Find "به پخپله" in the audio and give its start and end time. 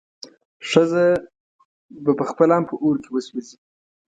2.03-2.53